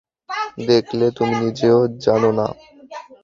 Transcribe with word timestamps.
দেখলে, 0.57 1.05
তুমি 1.17 1.33
নিজেও 1.43 1.79
জানো 2.05 2.29
না! 2.39 2.47